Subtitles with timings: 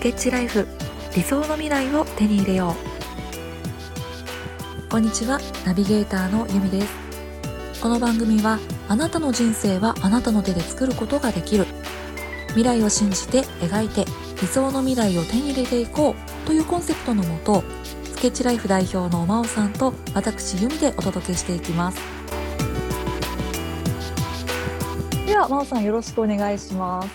[0.00, 0.66] スケッチライフ。
[1.14, 2.74] 理想の未来を手に入れよ
[4.86, 4.88] う。
[4.88, 5.38] こんにちは。
[5.66, 7.82] ナビゲーターのゆみです。
[7.82, 8.58] この番組は
[8.88, 11.66] あなたの人生はあなたの手で作ることができる。
[12.54, 14.06] 未来を信じて描いて
[14.40, 16.46] 理想の未来を手に入れていこう。
[16.46, 17.62] というコンセプトのもと
[18.04, 22.00] スケッチライフ代表の真央さんと私由美でお届けしていきます。
[25.26, 27.10] では真央さんよろしくお願いします。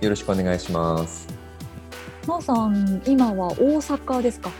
[0.00, 1.37] よろしくお願いします。
[2.28, 4.50] 真央さん今は大阪ですか？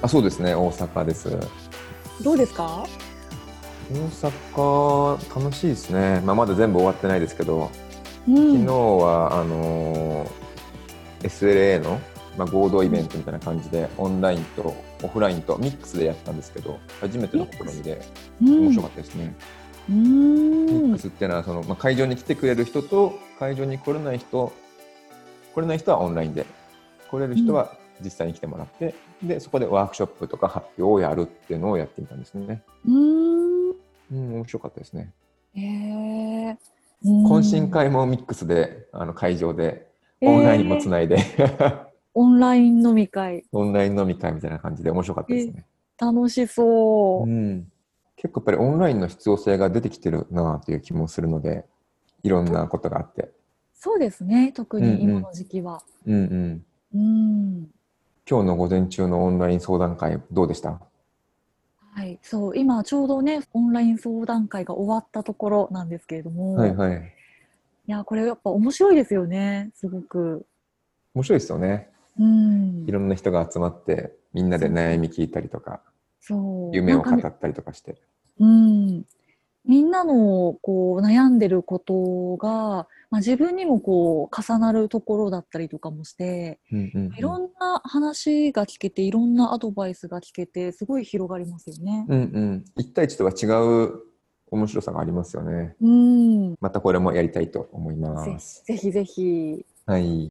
[0.00, 1.38] あそうですね大阪です。
[2.22, 2.86] どうですか？
[3.92, 7.70] 大阪楽しいですね、まあ、まだ全部終わってないですけど、
[8.26, 12.00] うん、昨日はあのー SLA の、
[12.38, 18.00] まあ、合同イベントみたいな感じで、オンラインとオフラインとミックスでやったんですけど初めての試みで
[18.40, 19.34] 面白かったですね。
[19.90, 20.66] うん。
[20.66, 24.50] ミックスっていうのはその、まあ、会場に来てくれる人と会場に来れない人
[25.54, 26.46] 来れない人はオンラインで
[27.14, 32.62] 来れる人は実際に来てもらって、でそこでワークショップとか発表をやるっていうのをやってみたんですね。
[32.86, 33.70] うん。
[33.70, 33.72] う
[34.14, 35.12] ん、面白かったですね。
[35.54, 36.58] へえ
[37.04, 39.86] 懇親会もミックスであの会場で
[40.20, 41.18] オンラインもつないで、
[42.14, 43.44] オンライン飲み会。
[43.52, 45.66] オンライン飲み会みたいな感じで面白かったですね。
[45.98, 47.28] 楽しそう。
[47.28, 47.70] う、ん、
[48.16, 51.66] 結構やっぱりオンラインの必要性が出てきてるなという気もするので
[52.22, 53.32] いろんなことがあって。
[53.74, 55.00] そうですね特にうんうん。
[55.00, 55.82] 今の時期は。
[56.06, 56.64] うんうん、うん、
[56.96, 57.68] 今
[58.24, 60.80] 日の午前中のオンライン相談会どうでした？
[61.92, 62.20] はい。
[62.22, 67.12] そう今ちょうどねオンライン相談会が終わったところなんですけれども、い、はいはい。
[67.88, 70.46] やこれやっぱ面白いですよねすごく。
[71.14, 71.90] 面白いですよね。
[72.16, 72.84] うん。
[72.86, 75.80] いろんな人が集まってみんなで悩み聞いたりとか
[76.20, 76.76] そう。
[76.76, 77.96] 夢を語ったりとかして。
[78.38, 79.04] うん、
[79.66, 92.06] みんなのこう悩んでることが、まあ、自分にもこう重なるところだったりとかもしてうんうんうんいろんな話が聞けていろんなアドバイスが聞けてすごい広がりますよね。
[92.08, 93.46] うんうん、1対1とは違
[93.86, 94.02] う
[94.50, 95.74] 面白さがありますよね。
[95.80, 98.64] うん、またこれもやりたいと思いぜます。
[98.64, 99.64] ぜひぜひ。
[99.86, 100.28] はい。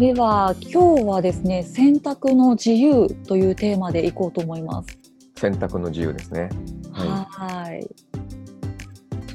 [0.00, 4.98] では今日はですね選択の自由というテーマでいこうと思います。
[5.36, 6.48] 選択の自由ですね。
[6.90, 7.80] ははい。
[7.80, 7.86] い。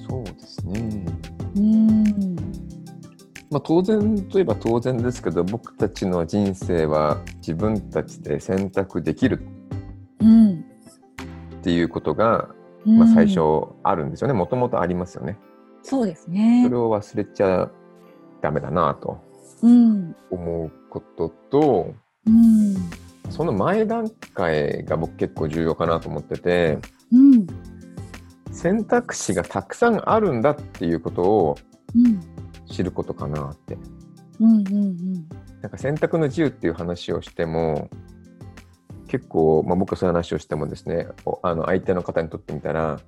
[0.10, 1.06] そうですね。
[1.56, 2.36] うん。
[3.52, 9.46] まあ、当然といえば当然ですけど僕たちの人生は自分たちで選択できる
[10.20, 10.66] うん。
[11.60, 12.50] っていうことが、
[12.88, 13.40] うんまあ、最初
[13.84, 15.38] あるんですよねもともとありますよね。
[15.84, 16.76] そうですねそれ。
[16.76, 17.70] を忘れちゃ
[18.42, 19.25] ダメだなとうん。
[20.32, 21.94] 思うことと
[22.26, 22.76] うん。
[23.32, 26.78] その前段階が僕結構重要かなと思ってて
[27.12, 27.48] うん。
[28.52, 31.58] 選択肢がたくさんあるんだっていうことを
[31.96, 32.20] うん。
[32.68, 33.78] 知ることかなって。
[34.40, 34.58] うん。
[34.58, 35.28] うん。
[35.62, 37.90] なんか選択の自由っていう話をしても
[39.08, 43.00] 結構、まあ、僕がそういう話をしてもですねおあの相手の方にとってみたら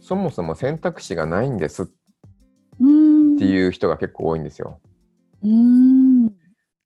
[0.00, 1.86] そもそも選択肢がないんですっ
[2.80, 3.38] うん。
[3.38, 4.80] ていう人が結構多いんですよ。
[5.42, 6.03] うん。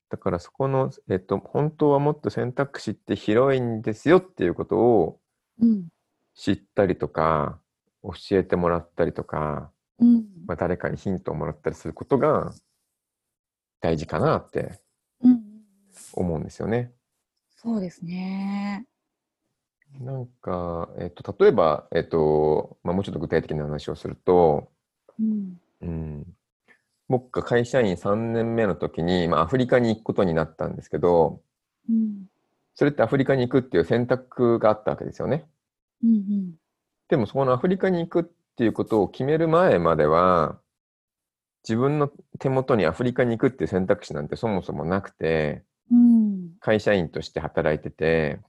[0.09, 5.19] だからそこの、えっと、本当はもっと選択肢って広いんですよっていうことを
[5.61, 5.87] うん。
[6.35, 7.59] 知ったりとか
[8.01, 10.25] 教えてもらったりとか、うん。
[10.47, 12.53] まあ、誰かにヒントをもらったりすることが
[13.81, 14.79] 大事かなって
[15.21, 15.41] うん。
[16.13, 16.93] 思うんですよね。
[17.55, 18.85] そうですね。
[19.99, 24.71] なんか、えっと、例えば、えっとまあ、もうちょっと具体的な話をすると、
[25.19, 25.59] うん。
[25.81, 26.25] うん、
[27.09, 31.41] 僕が会社員3年目の時に、まあ、アフリカに行くことになったんですけど
[31.89, 32.25] うん。
[32.75, 35.45] それってアフリカに行くっていう選択があったわけですよね。
[36.03, 36.53] うん。
[37.09, 38.23] でもそこのアフリカに行くっ
[38.55, 40.59] ていうことを決める前までは
[41.67, 42.09] 自分の
[42.39, 46.51] 手元にアフリカに行くっていう選択肢なんてそもそもなくてうん。
[46.59, 48.39] 会社員として働いてて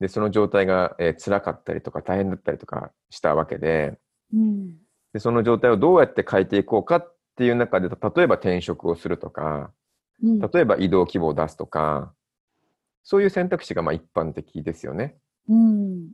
[0.00, 3.98] でその状態が、えー辛かったりとか大変だったりとかしたわけで
[4.32, 4.74] うん。
[5.12, 9.70] でその状態をどうやって変えていこうかっていう中で例えば転職をするとか
[10.22, 10.38] うん。
[10.38, 12.12] 例えば移動規模を出すとか
[13.02, 15.16] そういう選択肢がまあ一般的ですよね。
[15.48, 16.12] うん。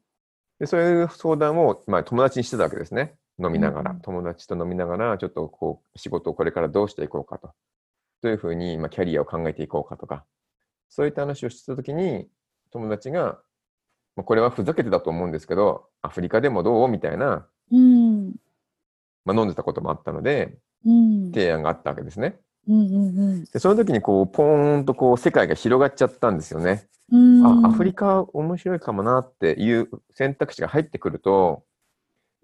[0.59, 7.53] でそういう相談を、まあ、友達にしてたわけですね飲みながら、うん友達と飲みながらちょっとこう仕事をこれからどうしていこうかと
[8.23, 10.25] どういうふうに、まあ、キャリアを考えていこうかとか
[10.88, 12.26] そういった話をしてた時に
[12.73, 13.38] 友達が、
[14.17, 16.88] まあ、これはふざけてたと思うんですけどアフリカでもどう？
[16.88, 18.35] みたいな、うん。
[19.25, 20.59] まあ、飲んでたこともあったのでうん。
[20.84, 22.38] 提案があったわけですね。
[22.69, 22.80] うん。
[22.80, 22.82] う
[23.40, 23.44] ん。
[23.44, 26.86] でその時にこうポーンとこう世界が広がっちゃったんですよね。
[27.10, 27.64] うん。
[27.64, 31.62] あアフリカ面白いかもなっていう選択肢が入ってくると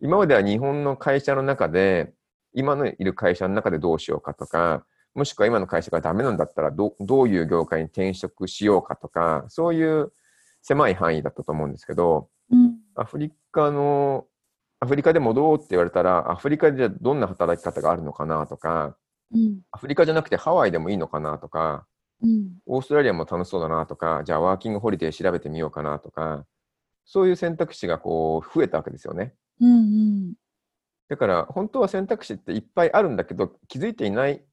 [0.01, 2.13] 今までは日本の会社の中で
[2.55, 10.13] 今のいる会社の中でどうしようかとか、もしくは今の会社がダメなんだったらど、どういう業界に転職しようかとか、そういう
[10.63, 14.27] 狭い範囲だったと思うんですけど、うんアフリカの、
[14.85, 18.97] アフリカで戻ろうって言われたら、アフリカでどんな働き方があるのかなとか、
[19.33, 19.61] うん。
[19.73, 21.87] アフリカじゃなくてハワイでもいいのかなとか、
[22.23, 22.59] うん。
[22.67, 26.45] オーストラリアも楽しそうだなとか、じゃあワーキングホリデー調べてみようかなとか、
[27.07, 29.35] そういう選択肢がこう増えたわけですよね。
[29.59, 30.35] うんうん。
[31.09, 34.45] だから本当は選択肢っていっぱいあるんだけど、気づいていない、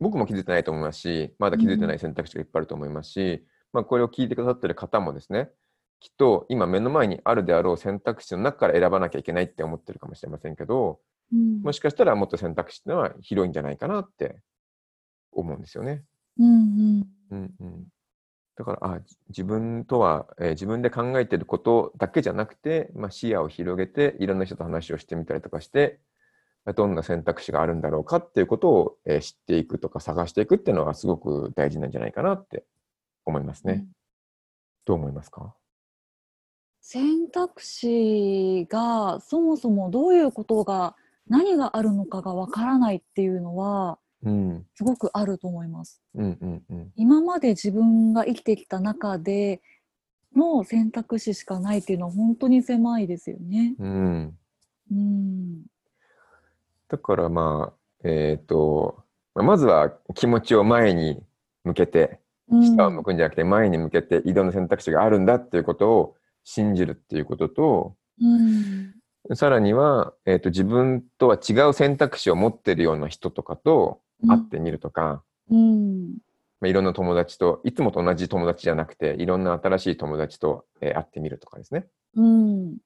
[0.00, 5.50] 僕も気づいてないと思いますし、まだ気づいてない選択肢がいっぱいあると思いますし、まあ、これを聞いてくださってる方もですね、
[6.00, 11.00] きっと今目の前にあるであろう選択肢の中から選ばなきゃいけないって思ってるかもしれませんけど、
[11.32, 11.60] うん。
[11.62, 14.40] もしかしたらもっと選択肢っていうのは広いんじゃないかなって
[15.32, 16.04] 思うんですよね。
[16.38, 17.08] うんうん。
[17.30, 17.84] うんうん、
[18.56, 26.00] だからあじ自分とは、えー自分で考えてることだけじゃなくて、まあ、視野を広げていろんな人と話をしてみたりとかして
[26.76, 32.64] どんな選択肢があるんだろうかっていうことを、えー知っていくとか探していくっていうのはすごく大事なんじゃないかなって
[33.26, 33.84] 思いますね。
[34.86, 35.54] どう思いますか？
[36.90, 40.96] 選択肢がそもそもどういうことが
[41.28, 46.00] 何があるのかがわからないっていうのはうんすごくあると思います。
[46.14, 49.60] うんうんうん今まで自分が生きてきた中で
[50.34, 53.74] の選択肢しかないっていうのは本当に狭いですよね。
[53.78, 54.38] うん
[54.90, 55.64] うん。
[56.88, 61.22] だからまあえっ、とまずは気持ちを前に
[61.64, 62.18] 向けて
[62.48, 66.17] 下を向くんじゃなくて前に向けていろんな選択肢があるんだっていうことを
[66.50, 69.36] 信じるっていうこととうん。
[69.36, 76.16] さらには、えー、と自分とは違う選択肢を持ってるような人とかと会ってみるとか、うん。
[76.60, 81.86] まあ、いろんな友達といつもと同じ友達じゃなくていろんな新しい友達と、えー会ってみるとかですね
[82.16, 82.78] うん。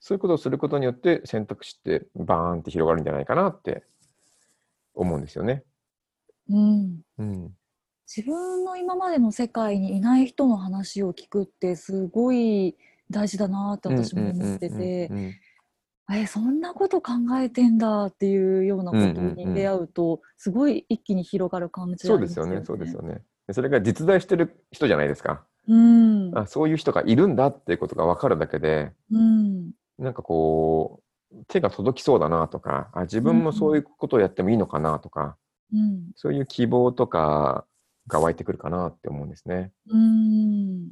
[0.00, 3.84] そういうことをすることによって選択肢ってバーンって広がるんじゃないかなって
[4.94, 5.62] 思うんですよね。
[6.50, 7.00] うん。
[7.18, 7.54] うん、
[8.06, 12.76] 自分の今までの世界にいない人の話を聞くってすごい
[13.10, 15.10] 大事だなって私も思ってて
[16.12, 23.22] えそんなこと考えてんだっていうようなことに出会うとすごい一気に広がる感じそうですよね、そうですよね。
[23.46, 25.44] でそれが実在してる人じゃないですか。
[25.68, 26.36] うん。
[26.36, 29.72] あそういう人がいるんだっていうことが分かるだけで、うん。
[29.98, 31.02] なんかこ
[31.32, 35.36] う、手が届きそうだなとか、あ自分もそういうことをやってもいいのかなとか、
[35.72, 36.10] うん。
[36.16, 37.64] そういう希望とか
[38.06, 39.72] が湧いてくるかなって思うんですね。
[39.88, 40.90] うん。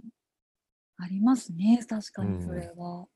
[0.99, 1.85] ありますね。
[1.89, 3.07] 確かにそれは。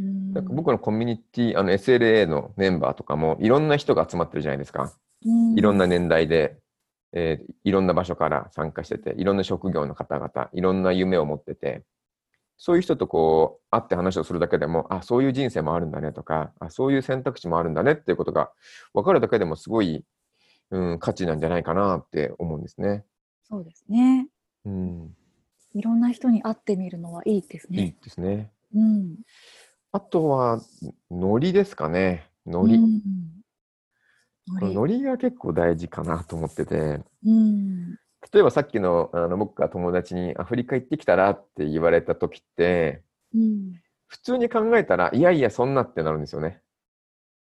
[0.00, 0.44] うんなん。
[0.44, 4.92] か僕のコミュニティ、あの SLA のメンバーとかもいろんな人が集まってるじゃないですか。
[5.56, 6.58] いろんな年代で、
[7.12, 11.82] えーいろんな場所から参加してて、いろんな職業の方々、いろんな夢を持ってて、
[12.56, 18.50] そういう人とこう会って話をするだけでも、あ、そういう人生もあるんだねとか、あ、そういう選択肢もあるんだねっていうことが
[18.94, 20.04] 分かるだけでもすごい、
[20.70, 23.04] うん、価値なんじゃないかなって思うんですね。
[23.44, 24.28] そうですね。
[24.64, 25.16] うん、
[25.74, 27.96] いろんな人に会ってみるのはいいですいいね。
[28.02, 28.52] ですね。
[28.74, 29.16] うん。
[29.92, 30.60] あとは、
[31.10, 32.30] ノリですかね。
[32.46, 32.74] ノリ。
[32.74, 33.02] うん
[34.50, 37.90] ノリが結構大事かなと思ってて、うん。
[38.32, 43.02] 例えばさっきのあの僕が友達にアフリカ行ってきたらって言われた時って、
[43.34, 43.74] うん。
[44.06, 46.62] 普通に考えたら、いやいや、そんなってなるんですよね。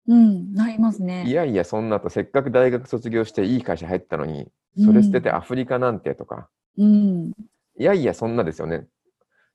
[0.06, 0.52] うん。
[0.54, 1.24] なりますね。
[1.26, 4.50] いやいや、そんなと、せっかく大学卒業していい会社入ったのに、
[4.84, 7.32] それ捨ててアフリカなんてとか、うん。
[7.78, 8.86] いやいや、そんなですよね。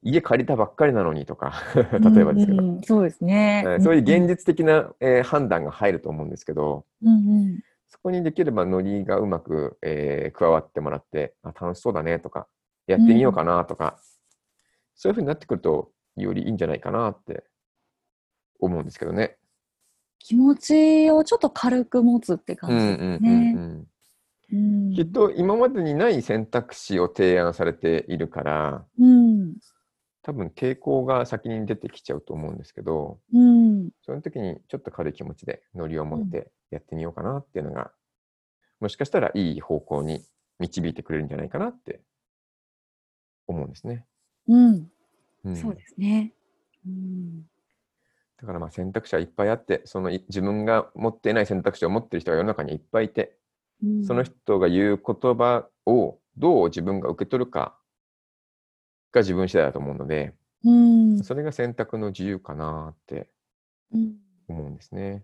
[0.01, 1.53] 家借りたばっかりなのにとか、
[2.15, 3.63] 例えばですけど、うんうんそうですね。
[3.65, 7.59] はいそういう現実的な、えー判断が入ると思うんですけど、うんうん
[7.91, 12.47] そこにできればノリがうまく、えー加わってもらってあ、楽しそうだねとか、
[12.87, 13.97] やってみようかなとか、
[14.95, 17.43] そういうふうになってくると、よりいいんじゃないかなって
[18.59, 19.37] 思うんですけどね。
[20.19, 23.53] 気持ちをちょっと軽く持つって感じですうんうんうんね。
[23.55, 23.87] うんうん
[24.95, 29.55] きっと今までにない選択肢を提案されているから、うん。
[30.23, 33.91] 多分抵抗が先に出てきちゃうと思うんですけど、うん。
[34.03, 37.91] その時にちょっと軽い気持ちでノリを持ってやってみようかなっていうのが、
[38.79, 40.25] もしかしたらいい方向に
[40.57, 42.01] 導いてくれるんじゃないかなって
[43.47, 44.05] 思うんですね。
[44.47, 44.91] うん。
[45.45, 46.33] うんそうですね。
[46.87, 47.43] うん。
[48.41, 53.35] だからまあ選択肢はいっぱいあって、そのい自分が持っていない選択肢を持っている人が世の中にいっぱいいて、
[53.83, 57.77] うんその人が言う言葉をどう自分が受け取るか
[59.11, 61.23] が自分次第だと思うので、うん。
[61.23, 63.29] それが選択の自由かなって
[63.93, 64.15] うん
[64.47, 65.23] 思うんですね。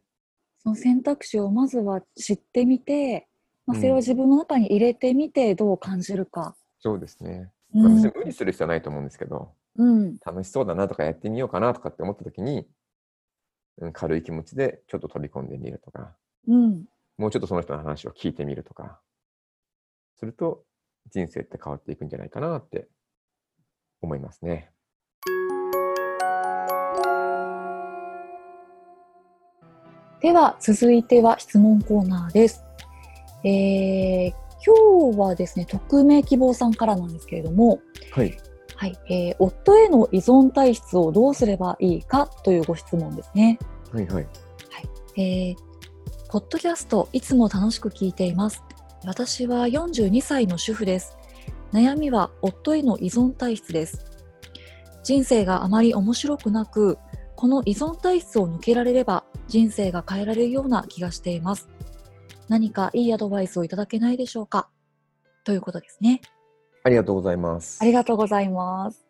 [0.59, 3.27] その選択肢をまずは知ってみて、
[3.65, 6.55] まあ、うんそれを自分の中に入れてみてどう感じるか。
[6.79, 7.51] そうですね。
[7.73, 10.17] まあ、に無理する必要はないと思うんですけど、うん。
[10.25, 12.65] 楽しそうだなとかやってみようかなとかって思った時に、うん
[13.93, 16.15] 軽い気持ちでちょっと飛び込んでみるとか、
[16.47, 16.85] うん。
[17.17, 18.99] もうちょっとその人の話を聞いてみるとか、
[20.15, 20.63] すると
[21.11, 22.87] 人生って変わっていくんじゃないかなって
[24.01, 24.71] 思いますね。
[30.21, 32.63] では、続いては質問コーナーです。
[33.43, 34.33] えー、
[34.65, 37.79] 今日はですね、匿名希望さんからなんですけれども、
[38.11, 38.35] はい。
[38.75, 43.57] はい、えー夫への依存体質をどうすればいいかというご質問ですね。
[43.91, 44.27] はいはい。
[45.17, 45.55] えー、
[46.29, 48.63] ポッドキャストいつも楽しく聞いています。
[49.05, 51.17] 私は42歳の主婦です。
[51.71, 54.05] 悩みは夫への依存体質です。
[55.03, 56.97] 人生があまり面白くなく、
[57.35, 61.69] この依存体質を抜けられれば人生が変えられるような気がしています。
[62.49, 64.69] 何かいいアドバイスをいただけないでしょうか？
[65.43, 66.21] ということですね。
[66.85, 67.79] ありがとうございます。
[67.81, 69.03] ありがとうございます。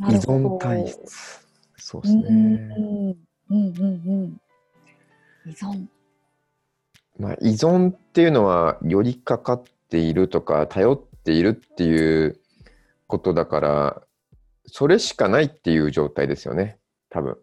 [0.00, 1.46] な依存体質。
[1.76, 3.16] そうですうんうんね。
[3.50, 3.86] うんうんう
[4.26, 4.40] ん。
[5.46, 5.86] 依存。
[7.20, 12.40] まあ、依存っていうのは、寄りかかっているとか、頼っているっていう
[13.06, 14.02] ことだから、
[14.66, 16.80] それしかないっていう状態ですよね、
[17.10, 17.38] 多分。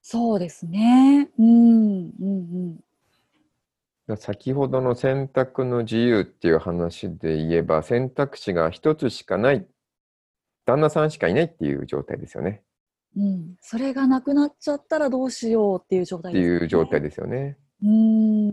[0.00, 1.28] そうですね。
[1.40, 2.80] うんうん
[4.16, 9.66] 先ほどの選択の自由っていう話で言えば、選択肢が一つしかない、
[10.64, 12.62] 旦那さんしかいないっていう状態ですよね。
[13.16, 13.24] うん。
[13.24, 13.54] うん。
[13.60, 17.00] それがなくなっちゃったらどうしようっていう状態ってです、いう状態。
[17.00, 17.58] ですよね。
[17.82, 18.48] うん。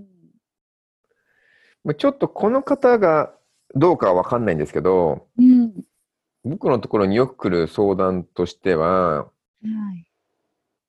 [1.84, 3.34] まあちょっとこの方が
[3.76, 5.84] どうかはわかんないんですけど、うん。
[6.44, 9.30] 僕のところによく来る相談としては、は
[9.96, 10.08] い。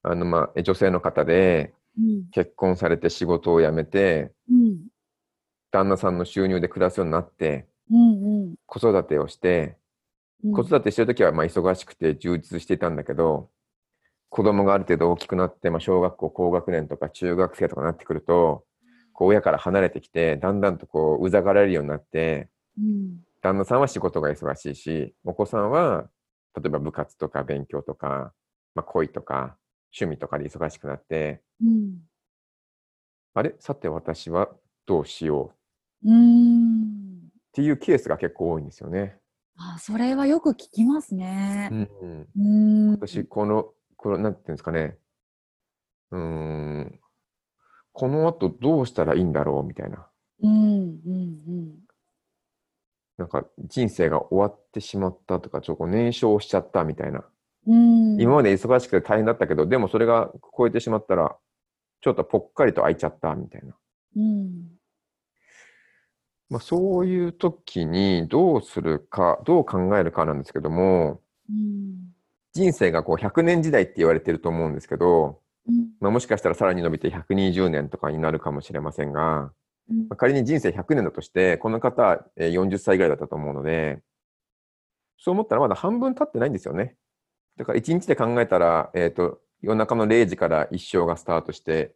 [0.03, 2.31] あの、まあ、女性の方で、うん。
[2.31, 4.31] 結婚されて仕事を辞めて、うん。
[5.71, 9.77] 旦那さんの収入で暮らすようになって、うん子育てをして、
[10.45, 10.53] うん。
[10.53, 13.51] 子育てしてるときはまあ忙しくて充実していたんだけど、
[14.29, 18.65] 子供がある程度大きくなって、まあ、小学校高学年とか中学生とかになってくると、
[19.13, 22.49] こう親から離れてきて、だんだんとこううざがられるようになって、
[22.79, 23.25] うん。
[23.41, 26.09] 旦那さんは仕事が忙しいし、お子さんは
[26.57, 28.33] 例えば部活とか勉強とか、
[28.75, 29.57] まあ、恋とか
[29.95, 31.99] 趣味とかで忙しくなって、うん。
[33.35, 33.55] あれ？
[33.61, 34.49] さて私は
[34.87, 35.53] どうしようっ
[36.05, 37.28] うん。
[37.52, 39.19] ていうケースが結構多いんですよね。
[39.57, 41.75] あ、それはよく聞きますねう。
[41.75, 42.93] ん、うん。
[42.93, 44.97] 私、この、この、なんていうんですかね。
[46.12, 47.00] うーん。
[47.93, 50.07] この後どうしたらいいんだろうみたいな。
[50.43, 51.00] うん。
[51.05, 51.88] うん。
[53.17, 57.25] なんか人生が終わってしまったとか、ちょっと燃焼しちゃったみたいな。
[57.67, 58.21] うん。
[58.21, 61.37] 今まで忙しくて大変だったけど、でもそれが超えてしまったら、
[62.00, 63.75] ちょっとぽっかりと開いちゃったみたいな。
[64.17, 64.77] うん。
[66.50, 72.12] まあ、そういう時にどうするか、どう考えるかなんですけども、うん。
[72.55, 75.90] 人生がこう100年時代って言われてると思うんですけど、うん。
[76.00, 79.52] まあ、もしかしたらさらに伸びて120年とかになるかもしれませんが、
[79.90, 84.00] うんまあ、仮に人生100年だとして、この方はえー40歳ぐらいだったと思うので、
[85.19, 86.97] そう思ったらまだ半分経ってないんですよね。
[87.57, 91.95] だから1日で考えたら、えっ、と、夜中の0時から一生がスタートして、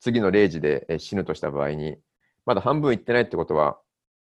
[0.00, 1.98] 次の0時でえー死ぬとした場合に、
[2.48, 3.78] まだ半分いってないってことは、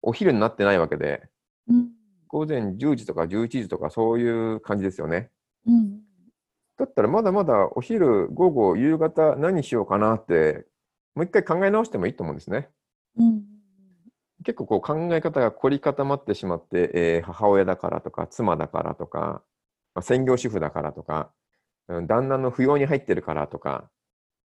[0.02, 1.24] お昼になってないわけで、
[1.70, 1.88] うん。
[2.28, 5.30] 午前10時とか11時とかそういう感じですよね。
[5.66, 6.02] うん。
[6.78, 10.66] だったらまだまだお昼、午後、夕方何しようかなって、
[11.16, 12.68] もう一回考え直してもいいと思うんですね。
[13.18, 13.42] うん。
[14.44, 19.44] 結構こう考え方が凝り固まってしまって、えー母親だからとか、妻だからとか、
[19.96, 21.32] まあ、専業主婦だからとか、
[21.88, 23.90] うん旦那の扶養に入ってるからとか、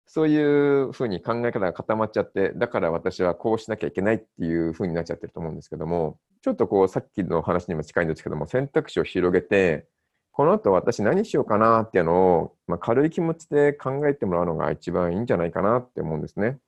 [0.06, 9.86] そういうふうに考え方が固まっちゃって、だから私はこうしなきゃいけないっていうふうになっちゃってると思うんですけども、ちょっとこうさっきの話にも近いんですけども、選択肢を広げて、
[10.32, 16.58] この後私何しようかなっていうのを、まあ、軽い気持ちで考えてもらうのが一番いいんじゃないかなって思うんですね。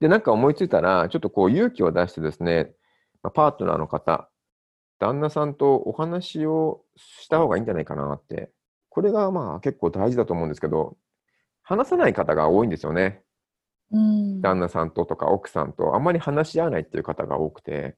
[0.00, 2.72] で、なんか思いついたら、ちょっとこう勇気を出してですね、
[3.22, 4.30] まあパートナーの方、
[4.98, 8.50] 旦那さんとお話をした方がいいんじゃないかなって。
[8.90, 10.96] これがまあ結構大事だと思うんですけど、
[11.68, 13.20] 話さない方が多いんですよね。
[13.92, 14.40] うん。
[14.40, 17.94] 旦那さんととか奥さんとあんまり話し合わないっていう方が多くて。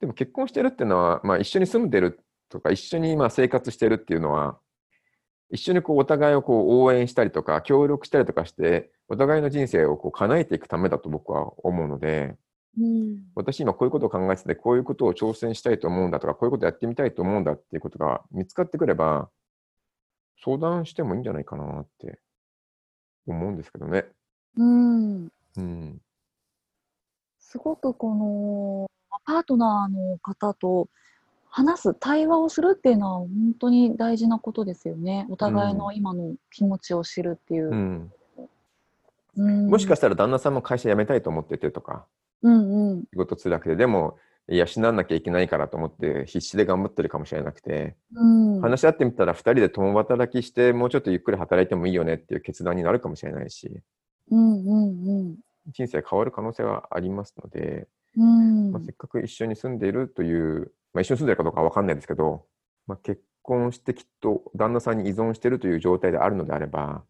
[0.00, 4.60] でも結婚してるっていうのは、まあ一緒に住んでるとか一緒にまあ生活してるっていうのは、
[5.50, 12.36] 一緒にこうお互いをこう応援したりとか協力したりとかして、お互いの人生をこう叶えていくためだと僕は思うので、
[12.78, 13.18] うん。
[13.34, 19.28] 私今こういうことを考えてて、こういうことを挑戦したいと思うんだとか、こういうことやってみたいと思うんだっていうことが見つかってくれば、
[20.44, 22.20] 相談してもいいんじゃないかなって
[23.32, 24.06] 思うんですけどね。
[24.56, 25.28] うん。
[25.56, 26.00] うん。
[27.38, 28.90] すごくこの
[29.24, 30.88] パートナーの方と
[31.48, 33.28] 話す対話をするっていうのは本
[33.58, 35.26] 当に大事なことですよね。
[35.30, 37.70] お互いの今の気持ちを知るっていう。
[37.70, 38.12] う、ん、
[39.36, 39.70] うん。
[39.70, 42.06] もしかしたら旦那さんも会社辞めたいと思っててとか、
[42.42, 43.04] うんうん。
[43.10, 44.18] 仕事辛くて、でも、
[44.48, 48.60] 養わなきゃいけないからと思って必死で頑張ってるかもしれなくて、うん。
[48.60, 53.82] 話し合ってみたら2人で共働きして、もうちょっとゆっくり働いてもいいよねっていう決断になるかもしれないし、
[54.30, 55.36] うんうん
[55.72, 58.72] 人生変わる可能性はありますので、うん。
[58.72, 62.44] まあ、せっかく一緒に住んでいるという、まあ、一緒に住んでるかどうかは分かんないですけど、
[62.86, 67.04] まあ、結婚してきっと旦那さんに依存しているという状態であるのであれば、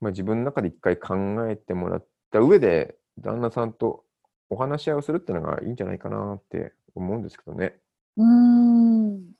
[0.00, 1.14] まあ、自分の中で一回考
[1.48, 4.04] えてもらった上で、旦那さんと
[4.50, 7.76] お話し合いをするっていうのがいいんじゃないかなって思うんですけどね。
[8.16, 9.32] うん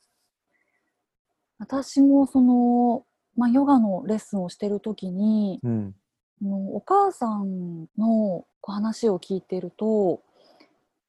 [1.58, 3.04] 私もその、
[3.36, 5.94] まあ、ヨガのレッスンをしてる時にうん。
[6.42, 10.22] お母さんの話を聞いてると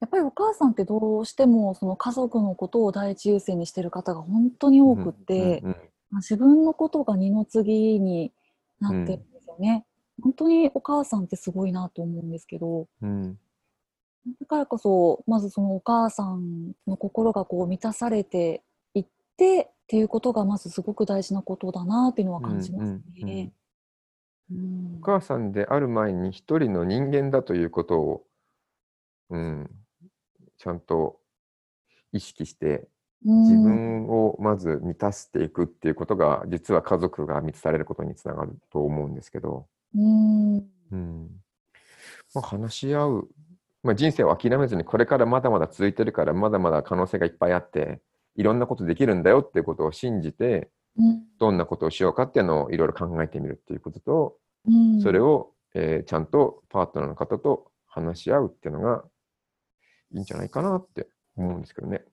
[0.02, 5.64] やっぱりお母さんってどうしてもその家族のことを第一優先にしてる方が本当に多くって、
[6.12, 8.34] 自分のことが二の次に
[8.80, 9.86] なってるんですよね。
[10.22, 13.40] 本当にお母さんってすごいなと思うんですけどうん
[14.40, 18.62] だからこそまずそのお母さんの心がこう満たされて
[18.94, 19.06] いっ
[19.38, 23.54] てっていうことがまずすごく大事なことだなっていうのは感じますうんうんうんね。
[24.52, 24.98] うん。
[25.02, 28.24] お母さんである前に一人の人間だということを、
[29.30, 29.70] うん、
[30.58, 31.20] ちゃんと
[32.14, 32.88] 意識して
[33.24, 40.58] 自分をまず満たしていくっていうことが実は家族が満たされることにつながると思うんですけど、うん。
[40.92, 41.30] うん。
[42.34, 43.30] まあ、話し合う、
[43.84, 48.00] まあ、人生を諦めずにこれからまだまだ続いてるからまだまだ可能性がいっぱいあって
[48.36, 51.24] いろんなことできるんだよっていうことを信じてうん。
[51.40, 55.02] どんなことをしようかっていうのをいろいろ考えてみるっていうこととうん。
[55.02, 59.04] それを、えーちゃんとパートナーの方と話し合うっていうのが
[60.14, 62.04] いいんじゃないかなって思うんですけどね。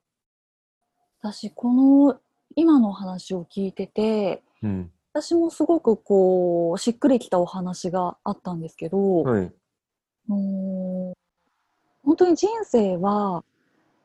[1.21, 2.19] 私この
[2.55, 4.91] 今の話を聞いててうん。
[5.11, 9.45] 私もすごくこうしっくりきたお話があったんですけど、はい。
[9.45, 10.88] あのー
[12.03, 13.43] 本当に人生は、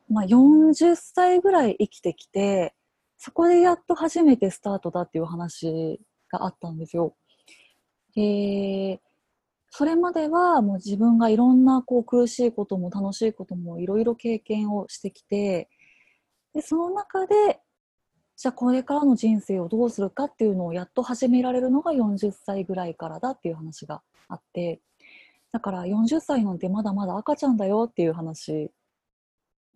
[0.09, 2.73] まあ、40歳ぐらい生きてきて
[3.17, 5.99] そこでやっと初めてスタートだっていう話
[6.31, 7.15] があったんですよ。
[8.15, 9.01] で
[9.71, 15.69] それまではもう自分がいろんなこう苦しいことも楽しいこともいろいろ経験をしてきて
[16.53, 17.59] でその中で
[18.37, 24.79] じゃあこれからの人生をどうするかっていうのをやっと始められるのが40歳ぐらいからだっていう話があって
[25.55, 28.69] だから40歳なんてまだまだ赤ちゃんだよっていう話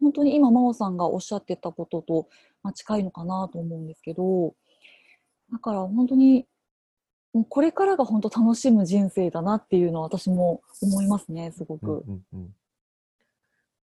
[0.01, 2.27] 本当に今真央さんがおっしゃってたことと、
[2.63, 4.55] まあ、近いのかなと思うんですけど
[5.49, 6.45] だから本当に
[7.31, 12.03] もうこれからが本当楽しむ人生だなっていうのは私も思いますねすごうんく。
[12.05, 12.49] うんうん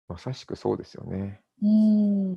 [0.08, 1.40] まさしくそうですよね。
[1.62, 2.34] うん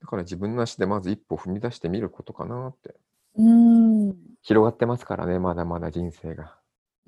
[0.00, 2.94] だから自分の足でまず一歩踏み出してみることかなって。
[3.36, 6.58] うんうん広がってますからね、まだまだ人生が。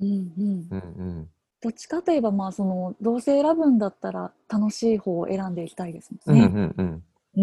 [0.00, 1.28] うんうんうん。
[1.60, 6.48] どっちかといえばまあそのどうせ選ぶんだったら楽しい方を選んでいきたいですもうんんうね。
[6.48, 7.02] んうん。
[7.36, 7.42] う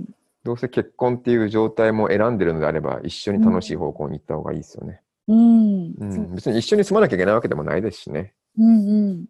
[0.00, 0.04] ん
[0.42, 5.02] どうせ結婚っていう状態も選んでるのであれば、一緒に楽しい方向に行った方がいいですよね。
[5.28, 8.34] うんうん別に一緒に住まなきゃいけないわけでもないですしね。
[8.58, 9.26] うんうん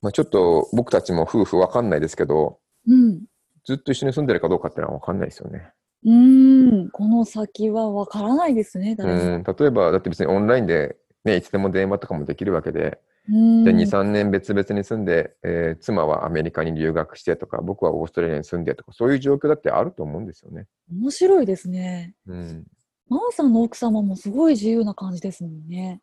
[0.00, 3.20] まあ、ちょっと僕たちも夫婦わかんないですけど、うん
[3.64, 5.72] ずっと一緒に住んでるかどうかっていうのはわかんないですよね。
[6.04, 9.38] うんこの先はわからないですねう誰も。
[9.38, 12.98] ん、例えば、だって別にオンラインで、ね、いつでも電話とかもできるわけで、
[13.30, 20.66] うんじゃあ2、3年別々に住んで、えー妻はアメリカに留学してとか、僕はオーストラリアに住んでとか、そういう状況だってあると思うんですよね。
[20.90, 22.14] 面白いですね。
[22.26, 22.66] うん。
[23.08, 26.00] 真央さんの奥様もすごい自由な感じですもんね。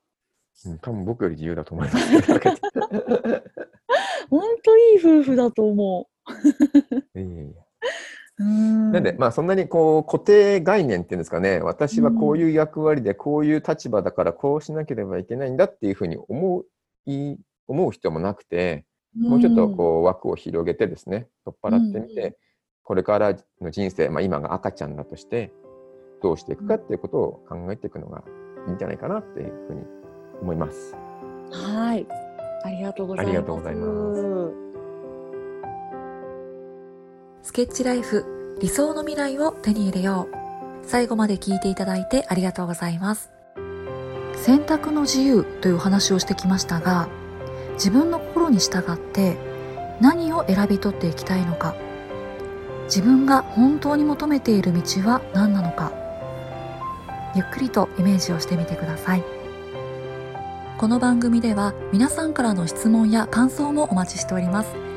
[0.66, 2.22] うん多分僕より自由だと思います。
[4.30, 6.10] 本当いい夫婦だと思
[7.16, 7.26] いえいえう。
[7.26, 7.56] うん
[8.44, 16.64] なんで、まあ、そんなにこう固定概念っていうんですかね、私はこういう役割で、こういう立場だから、こうしなければいけないんだっていうふうに思
[17.06, 17.36] い
[17.68, 22.36] 思う必要もなくて、もうちょっとこう枠を広げてですね、取っ払ってみて、うん
[22.90, 25.54] これからの人生、まあ、今が赤ちゃんだとして、
[26.24, 28.24] どうしていくかっていうことを考えていくのが
[28.68, 29.84] いいんじゃないかなっていうふうに
[30.42, 30.96] 思います。
[30.96, 31.10] うん
[31.52, 32.08] はい。
[33.22, 34.24] ありがとうございます。
[37.50, 40.86] スケッチライフ理想の未来を手に入れよう。
[40.86, 43.32] 最後まで聞いていただいてありがとうございます。
[44.36, 47.10] 選択の自由という話をしてきましたが、
[47.74, 49.36] 自分の心に従って
[50.00, 51.74] 何を選び取っていきたいのか、
[52.84, 55.92] 自分が本当に求めている道は何なのか、
[57.36, 59.24] ゆっくりとイメージをしてみてください。
[60.78, 64.89] この番組では皆さんからの質問や感想もお待ちしております。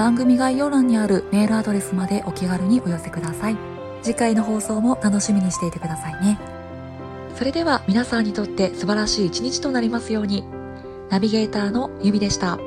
[0.00, 3.58] 番組概要欄にあるメールアドレスまでお気軽にお寄せください。
[4.00, 6.38] 次回の放送も楽しみにしていてくださいね。
[7.36, 10.46] それでは皆さんにとって素晴らしい一日となりますように。
[11.10, 12.58] ナビゲーターのゆみでした。